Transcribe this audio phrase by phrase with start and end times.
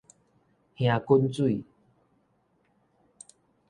[0.77, 1.63] 燃滾水